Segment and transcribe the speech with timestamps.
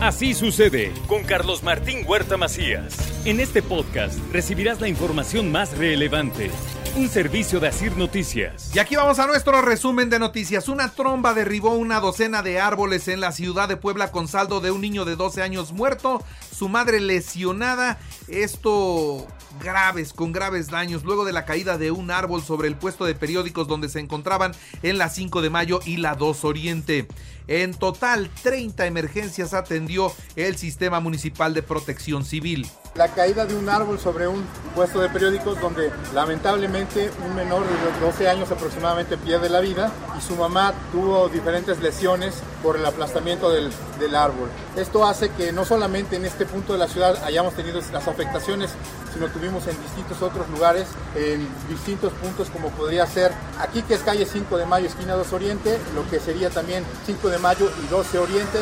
[0.00, 2.96] Así sucede con Carlos Martín Huerta Macías.
[3.26, 6.50] En este podcast recibirás la información más relevante.
[6.96, 8.74] Un servicio de Asir Noticias.
[8.74, 10.70] Y aquí vamos a nuestro resumen de noticias.
[10.70, 14.70] Una tromba derribó una docena de árboles en la ciudad de Puebla con saldo de
[14.70, 17.98] un niño de 12 años muerto, su madre lesionada.
[18.26, 19.26] Esto
[19.58, 23.14] graves, con graves daños, luego de la caída de un árbol sobre el puesto de
[23.14, 27.08] periódicos donde se encontraban en la 5 de mayo y la 2 Oriente.
[27.48, 32.66] En total, 30 emergencias atendió el Sistema Municipal de Protección Civil.
[32.96, 38.04] La caída de un árbol sobre un puesto de periódicos donde lamentablemente un menor de
[38.04, 43.48] 12 años aproximadamente pierde la vida y su mamá tuvo diferentes lesiones por el aplastamiento
[43.50, 44.48] del, del árbol.
[44.74, 48.70] Esto hace que no solamente en este punto de la ciudad hayamos tenido las afectaciones,
[49.14, 54.00] sino tuvimos en distintos otros lugares, en distintos puntos como podría ser aquí que es
[54.00, 57.88] calle 5 de Mayo, esquina 2 Oriente, lo que sería también 5 de Mayo y
[57.88, 58.58] 12 Oriente.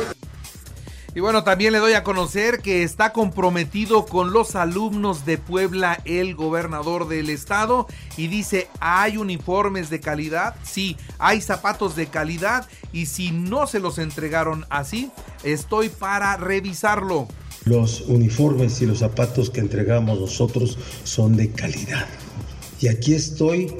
[1.14, 6.00] Y bueno, también le doy a conocer que está comprometido con los alumnos de Puebla
[6.04, 10.54] el gobernador del estado y dice, ¿hay uniformes de calidad?
[10.62, 15.10] Sí, hay zapatos de calidad y si no se los entregaron así,
[15.44, 17.26] estoy para revisarlo.
[17.64, 22.06] Los uniformes y los zapatos que entregamos nosotros son de calidad.
[22.80, 23.72] Y aquí estoy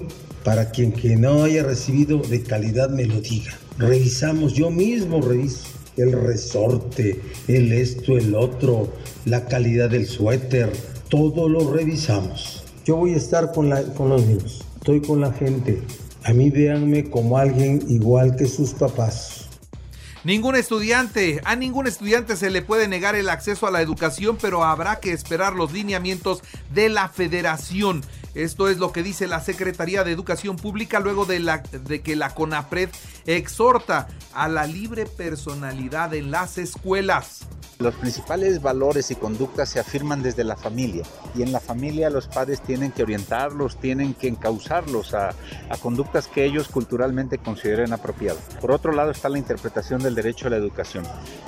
[0.45, 3.57] para quien que no haya recibido de calidad me lo diga.
[3.77, 8.93] Revisamos, yo mismo reviso el resorte, el esto, el otro,
[9.25, 10.73] la calidad del suéter,
[11.09, 12.65] todo lo revisamos.
[12.85, 15.83] Yo voy a estar con, la, con los niños, estoy con la gente.
[16.25, 19.49] A mí véanme como alguien igual que sus papás.
[20.25, 24.65] Ningún estudiante, a ningún estudiante se le puede negar el acceso a la educación, pero
[24.65, 26.43] habrá que esperar los lineamientos
[26.75, 28.03] de la federación.
[28.35, 32.91] Esto es lo que dice la Secretaría de Educación Pública luego de, que la CONAPRED
[33.27, 37.47] exhorta a la libre personalidad en las escuelas.
[37.79, 41.05] Los principales valores y conductas se afirman desde la familia
[41.37, 46.27] y en la familia los padres tienen que orientarlos, tienen que encauzarlos a, a, conductas
[46.27, 48.43] que ellos culturalmente consideren apropiadas.
[48.61, 51.05] Por otro lado está la interpretación del derecho a la educación.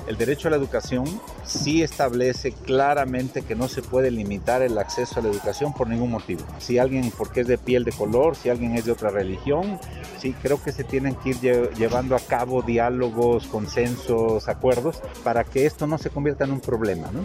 [0.06, 1.04] El derecho a la educación
[1.44, 6.12] sí establece claramente que no se puede limitar el acceso a la educación por ningún
[6.12, 6.44] motivo.
[6.70, 9.80] Si alguien porque es de piel de color, si alguien es de otra religión,
[10.20, 11.40] sí creo que se tienen que ir
[11.76, 17.10] llevando a cabo diálogos, consensos, acuerdos para que esto no se convierta en un problema,
[17.10, 17.24] ¿no?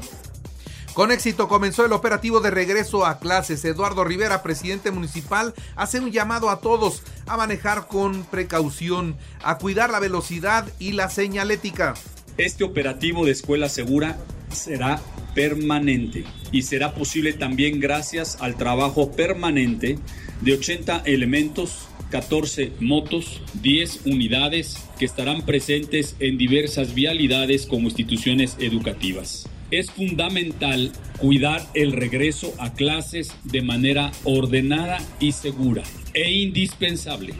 [0.96, 3.64] Con éxito comenzó el operativo de regreso a clases.
[3.66, 9.92] Eduardo Rivera, presidente municipal, hace un llamado a todos a manejar con precaución, a cuidar
[9.92, 11.94] la velocidad y la señalética.
[12.38, 14.18] Este operativo de escuela segura
[14.52, 15.00] será
[15.36, 20.00] permanente y será posible también gracias al trabajo permanente
[20.42, 28.56] de 80 elementos 14 motos, 10 unidades que estarán presentes en diversas vialidades como instituciones
[28.60, 29.50] educativas.
[29.72, 37.34] Es fundamental cuidar el regreso a clases de manera ordenada y segura e indispensable.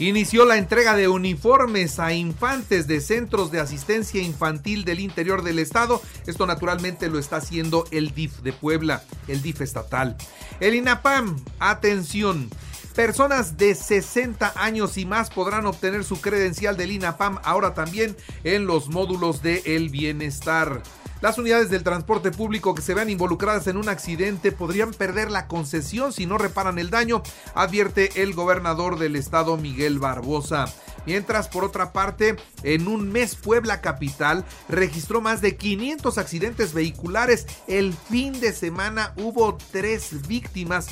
[0.00, 5.58] Inició la entrega de uniformes a infantes de centros de asistencia infantil del interior del
[5.58, 6.00] estado.
[6.26, 10.16] Esto naturalmente lo está haciendo el DIF de Puebla, el DIF estatal.
[10.58, 12.48] El INAPAM, atención.
[12.96, 18.64] Personas de 60 años y más podrán obtener su credencial del INAPAM ahora también en
[18.64, 20.82] los módulos de El Bienestar.
[21.20, 25.48] Las unidades del transporte público que se vean involucradas en un accidente podrían perder la
[25.48, 27.22] concesión si no reparan el daño,
[27.54, 30.66] advierte el gobernador del estado Miguel Barbosa.
[31.04, 37.46] Mientras, por otra parte, en un mes Puebla Capital registró más de 500 accidentes vehiculares.
[37.66, 40.88] El fin de semana hubo tres víctimas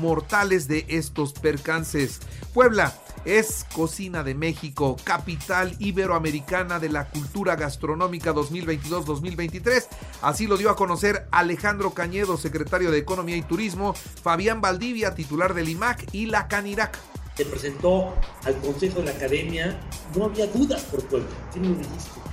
[0.00, 2.20] mortales de estos percances.
[2.52, 2.94] Puebla
[3.26, 9.86] es Cocina de México, capital iberoamericana de la cultura gastronómica 2022-2023.
[10.22, 15.54] Así lo dio a conocer Alejandro Cañedo, secretario de Economía y Turismo, Fabián Valdivia, titular
[15.54, 16.98] del IMAC y la Canirac.
[17.36, 18.14] Se presentó
[18.44, 19.78] al Consejo de la Academia,
[20.16, 21.28] no había dudas por Puebla,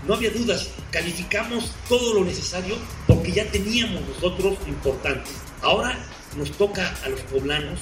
[0.07, 2.75] no había dudas, calificamos todo lo necesario
[3.07, 5.33] porque ya teníamos nosotros importantes.
[5.63, 5.97] Ahora
[6.37, 7.79] nos toca a los poblanos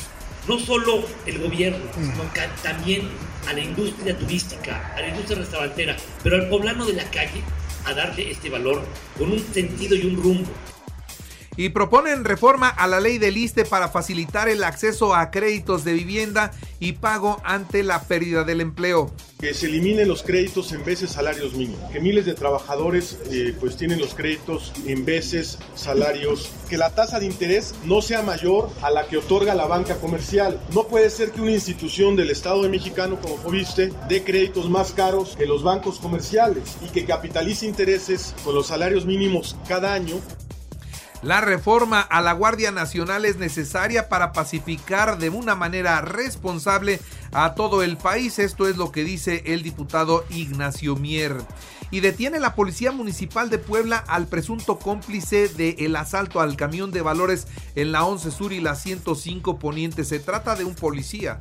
[0.48, 2.24] no solo el gobierno, sino
[2.64, 3.10] también
[3.48, 7.42] a la industria turística, a la industria restaurantera, pero al poblano de la calle,
[7.86, 8.84] a darle este valor
[9.18, 10.52] con un sentido y un rumbo
[11.58, 15.94] y proponen reforma a la ley del ISTE para facilitar el acceso a créditos de
[15.94, 19.12] vivienda y pago ante la pérdida del empleo.
[19.40, 23.76] Que se eliminen los créditos en veces salarios mínimos, que miles de trabajadores eh, pues
[23.76, 28.92] tienen los créditos en veces salarios, que la tasa de interés no sea mayor a
[28.92, 30.60] la que otorga la banca comercial.
[30.74, 34.92] No puede ser que una institución del Estado de Mexicano como Fobiste dé créditos más
[34.92, 40.22] caros que los bancos comerciales y que capitalice intereses con los salarios mínimos cada año
[41.22, 47.00] la reforma a la Guardia Nacional es necesaria para pacificar de una manera responsable
[47.32, 48.40] a todo el país.
[48.40, 51.38] Esto es lo que dice el diputado Ignacio Mier.
[51.92, 57.02] Y detiene la Policía Municipal de Puebla al presunto cómplice del asalto al camión de
[57.02, 60.06] valores en la 11 Sur y la 105 Poniente.
[60.06, 61.38] Se trata de un policía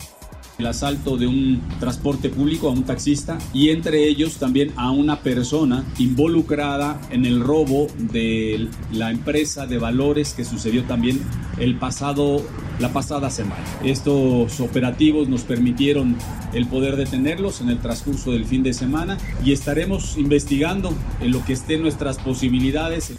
[0.60, 5.20] el asalto de un transporte público a un taxista y entre ellos también a una
[5.20, 11.20] persona involucrada en el robo de la empresa de valores que sucedió también
[11.58, 12.42] el pasado
[12.78, 13.64] la pasada semana.
[13.84, 16.16] Estos operativos nos permitieron
[16.52, 21.44] el poder detenerlos en el transcurso del fin de semana y estaremos investigando en lo
[21.44, 23.12] que esté nuestras posibilidades.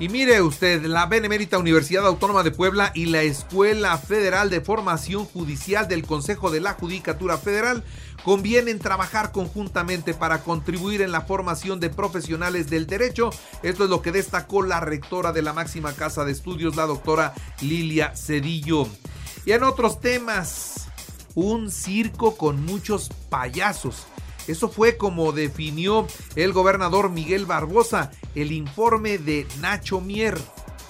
[0.00, 5.24] Y mire usted, la Benemérita Universidad Autónoma de Puebla y la Escuela Federal de Formación
[5.24, 7.82] Judicial del Consejo de la Judicatura Federal
[8.22, 13.30] convienen trabajar conjuntamente para contribuir en la formación de profesionales del derecho.
[13.64, 17.34] Esto es lo que destacó la rectora de la máxima casa de estudios, la doctora
[17.60, 18.86] Lilia Cedillo.
[19.46, 20.86] Y en otros temas,
[21.34, 24.06] un circo con muchos payasos.
[24.46, 28.12] Eso fue como definió el gobernador Miguel Barbosa
[28.42, 30.38] el informe de Nacho Mier.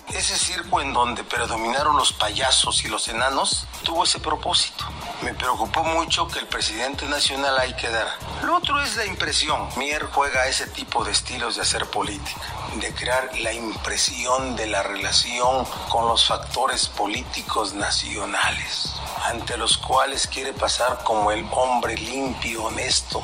[0.08, 4.84] Ese circo en donde predominaron los payasos y los enanos tuvo ese propósito.
[5.22, 8.16] Me preocupó mucho que el presidente nacional ahí quedara.
[8.42, 9.68] Lo otro es la impresión.
[9.76, 12.40] Mier juega ese tipo de estilos de hacer política,
[12.76, 20.26] de crear la impresión de la relación con los factores políticos nacionales, ante los cuales
[20.26, 23.22] quiere pasar como el hombre limpio, honesto,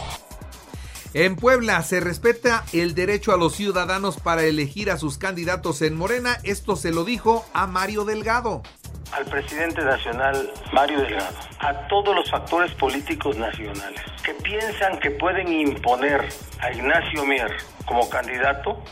[1.15, 5.97] en Puebla se respeta el derecho a los ciudadanos para elegir a sus candidatos en
[5.97, 6.39] Morena.
[6.43, 8.63] Esto se lo dijo a Mario Delgado
[9.15, 15.53] al presidente nacional Mario Delgado, a todos los factores políticos nacionales que piensan que pueden
[15.53, 16.29] imponer
[16.61, 18.83] a Ignacio Mier como candidato,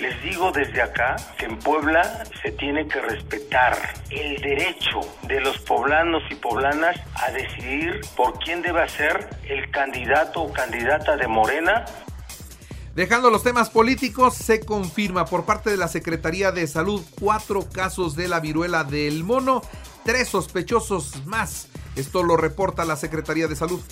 [0.00, 3.76] les digo desde acá que en Puebla se tiene que respetar
[4.10, 10.42] el derecho de los poblanos y poblanas a decidir por quién debe ser el candidato
[10.42, 11.84] o candidata de Morena
[12.96, 18.16] Dejando los temas políticos, se confirma por parte de la Secretaría de Salud cuatro casos
[18.16, 19.60] de la viruela del mono,
[20.06, 21.68] tres sospechosos más.
[21.94, 23.82] Esto lo reporta la Secretaría de Salud.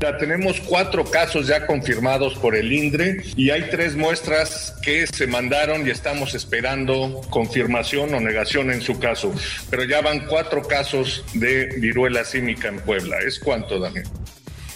[0.00, 5.26] Ya tenemos cuatro casos ya confirmados por el INDRE y hay tres muestras que se
[5.26, 9.30] mandaron y estamos esperando confirmación o negación en su caso.
[9.68, 13.18] Pero ya van cuatro casos de viruela símica en Puebla.
[13.26, 14.08] ¿Es cuánto, Daniel?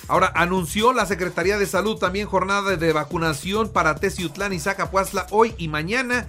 [0.08, 5.55] Ahora, anunció la Secretaría de Salud también jornada de vacunación para Teciutlán y Zacapuazla hoy
[5.58, 6.26] y mañana,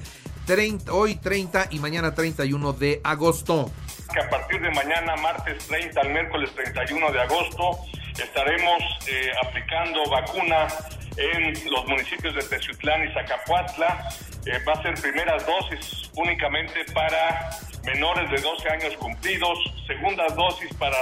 [0.48, 3.72] 30, hoy 30 y mañana 31 de agosto.
[4.14, 7.78] Que a partir de mañana, martes 30 al miércoles 31 de agosto,
[8.22, 10.68] estaremos eh, aplicando vacuna
[11.16, 14.10] en los municipios de Teciutlán y Zacapuazla.
[14.46, 17.50] Eh, va a ser primeras dosis únicamente para
[17.86, 19.58] menores de 12 años cumplidos,
[19.88, 20.98] segundas dosis para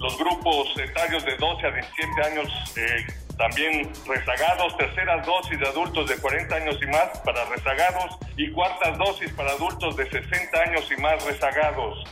[0.00, 6.08] los grupos etarios de 12 a 17 años eh, también rezagados, terceras dosis de adultos
[6.08, 10.88] de 40 años y más para rezagados y cuartas dosis para adultos de 60 años
[10.96, 12.04] y más rezagados.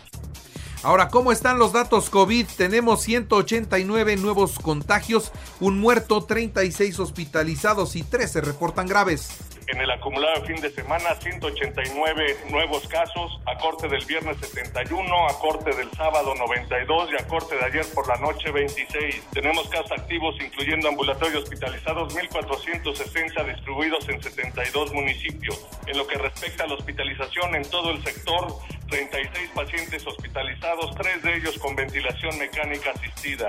[0.82, 2.46] Ahora, ¿cómo están los datos COVID?
[2.56, 9.47] Tenemos 189 nuevos contagios, un muerto, 36 hospitalizados y 13 reportan graves.
[9.68, 15.38] En el acumulado fin de semana, 189 nuevos casos, a corte del viernes 71, a
[15.40, 19.26] corte del sábado 92 y a corte de ayer por la noche 26.
[19.30, 25.66] Tenemos casos activos, incluyendo ambulatorios hospitalizados, 1.460 distribuidos en 72 municipios.
[25.86, 28.46] En lo que respecta a la hospitalización en todo el sector,
[28.88, 33.48] 36 pacientes hospitalizados, tres de ellos con ventilación mecánica asistida.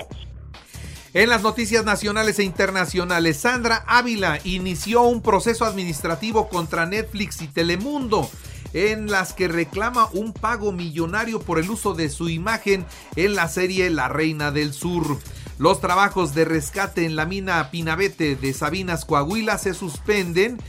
[1.13, 7.48] En las noticias nacionales e internacionales, Sandra Ávila inició un proceso administrativo contra Netflix y
[7.48, 8.30] Telemundo
[8.74, 12.86] en las que reclama un pago millonario por el uso de su imagen
[13.16, 15.18] en la serie La Reina del Sur.
[15.58, 20.60] Los trabajos de rescate en la mina Pinabete de Sabinas, Coahuila se suspenden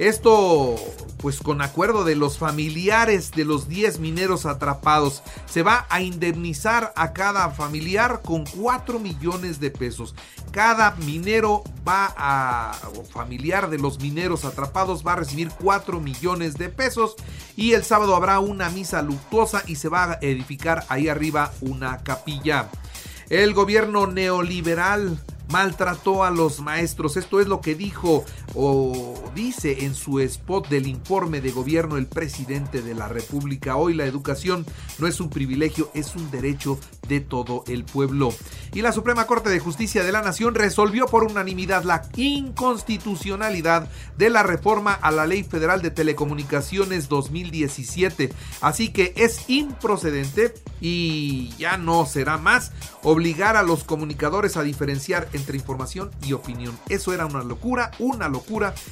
[0.00, 0.76] Esto
[1.18, 5.22] pues con acuerdo de los familiares de los 10 mineros atrapados.
[5.44, 10.14] Se va a indemnizar a cada familiar con 4 millones de pesos.
[10.52, 16.56] Cada minero va a, o familiar de los mineros atrapados va a recibir 4 millones
[16.56, 17.16] de pesos
[17.54, 21.98] y el sábado habrá una misa luctuosa y se va a edificar ahí arriba una
[21.98, 22.70] capilla.
[23.28, 27.16] El gobierno neoliberal maltrató a los maestros.
[27.16, 32.06] Esto es lo que dijo o dice en su spot del informe de gobierno el
[32.06, 33.76] presidente de la República.
[33.76, 34.66] Hoy la educación
[34.98, 36.78] no es un privilegio, es un derecho
[37.08, 38.32] de todo el pueblo.
[38.72, 44.30] Y la Suprema Corte de Justicia de la Nación resolvió por unanimidad la inconstitucionalidad de
[44.30, 48.32] la reforma a la Ley Federal de Telecomunicaciones 2017.
[48.60, 55.28] Así que es improcedente y ya no será más obligar a los comunicadores a diferenciar
[55.32, 56.78] entre información y opinión.
[56.88, 58.39] Eso era una locura, una locura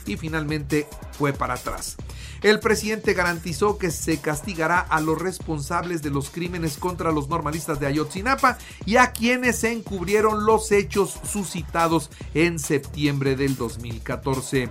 [0.07, 1.97] y finalmente fue para atrás.
[2.43, 7.81] El presidente garantizó que se castigará a los responsables de los crímenes contra los normalistas
[7.81, 14.71] de Ayotzinapa y a quienes encubrieron los hechos suscitados en septiembre del 2014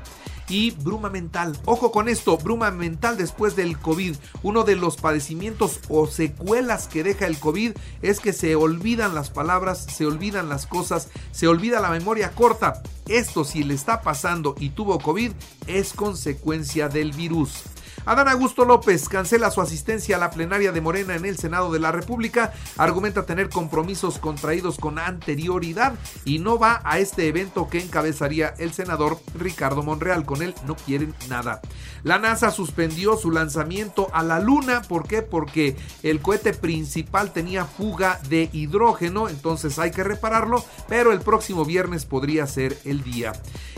[0.50, 1.58] y bruma mental.
[1.66, 4.16] Ojo con esto, bruma mental después del COVID.
[4.44, 9.30] Uno de los padecimientos o secuelas que deja el COVID es que se olvidan las
[9.30, 12.82] palabras, se olvidan las cosas, se olvida la memoria corta.
[13.08, 15.32] Esto si le está pasando y tuvo COVID
[15.68, 17.64] es consecuencia del virus.
[18.08, 21.80] Adán Augusto López cancela su asistencia a la plenaria de Morena en el Senado de
[21.80, 27.82] la República, argumenta tener compromisos contraídos con anterioridad y no va a este evento que
[27.82, 30.24] encabezaría el senador Ricardo Monreal.
[30.24, 31.60] Con él no quieren nada.
[32.04, 34.84] La NASA suspendió su lanzamiento a la Luna.
[34.84, 35.22] ¿Por qué?
[35.22, 41.66] Porque el cohete principal tenía fuga de hidrógeno, entonces hay que repararlo, pero el próximo
[41.66, 43.34] viernes podría ser el día.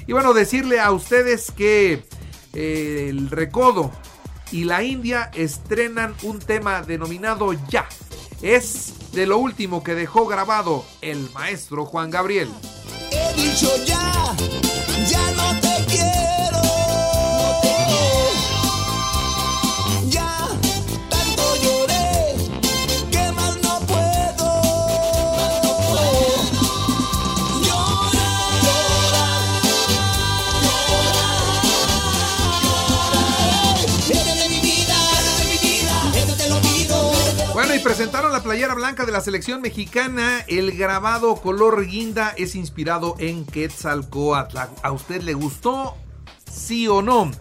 [0.06, 2.06] Y bueno, decirle a ustedes que
[2.54, 3.92] eh, el recodo
[4.52, 7.88] y la India estrenan un tema denominado Ya.
[8.42, 12.50] Es de lo último que dejó grabado el maestro Juan Gabriel.
[13.12, 14.36] He dicho ya,
[39.06, 40.44] de la selección mexicana.
[40.48, 44.58] El grabado color guinda es inspirado en Quetzalcoatl.
[44.82, 45.96] ¿A usted le gustó?
[46.52, 47.32] ¿Sí o no?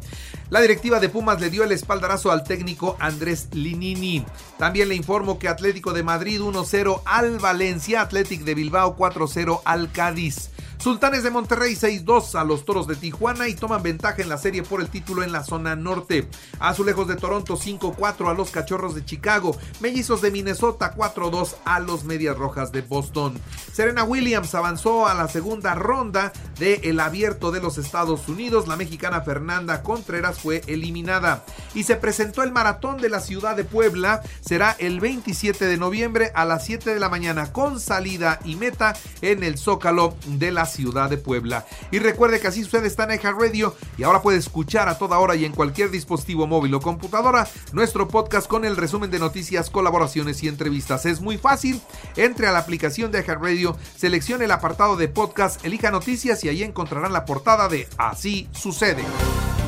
[0.51, 4.25] La directiva de Pumas le dio el espaldarazo al técnico Andrés Linini.
[4.57, 9.91] También le informo que Atlético de Madrid 1-0 al Valencia, Atlético de Bilbao 4-0 al
[9.93, 10.51] Cádiz.
[10.79, 14.63] Sultanes de Monterrey 6-2 a los Toros de Tijuana y toman ventaja en la serie
[14.63, 16.29] por el título en la zona norte.
[16.61, 19.57] Azulejos de Toronto 5-4 a los Cachorros de Chicago.
[19.81, 23.41] Mellizos de Minnesota 4-2 a los Medias Rojas de Boston.
[23.73, 28.69] Serena Williams avanzó a la segunda ronda del el Abierto de los Estados Unidos.
[28.69, 31.45] La mexicana Fernanda Contreras fue eliminada.
[31.75, 34.23] Y se presentó el Maratón de la Ciudad de Puebla.
[34.41, 38.95] Será el 27 de noviembre a las 7 de la mañana con salida y meta
[39.23, 41.67] en el Zócalo de la ciudad de Puebla.
[41.91, 45.35] Y recuerde que así sucede está en Radio y ahora puede escuchar a toda hora
[45.35, 50.43] y en cualquier dispositivo móvil o computadora nuestro podcast con el resumen de noticias, colaboraciones
[50.43, 51.07] y entrevistas.
[51.07, 51.81] Es muy fácil,
[52.17, 56.63] entre a la aplicación de Radio, seleccione el apartado de podcast, elija noticias y ahí
[56.63, 59.03] encontrarán la portada de Así sucede.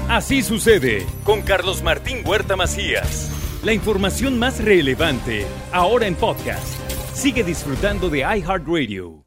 [0.09, 3.31] Así sucede con Carlos Martín Huerta Macías.
[3.63, 6.67] La información más relevante ahora en podcast.
[7.15, 9.20] Sigue disfrutando de iHeartRadio.